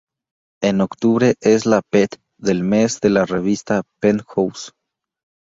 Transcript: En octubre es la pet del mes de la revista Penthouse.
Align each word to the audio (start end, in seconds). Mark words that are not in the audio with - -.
En 0.63 0.81
octubre 0.81 1.35
es 1.41 1.67
la 1.67 1.83
pet 1.91 2.19
del 2.39 2.63
mes 2.63 2.99
de 3.01 3.11
la 3.11 3.25
revista 3.27 3.83
Penthouse. 3.99 4.73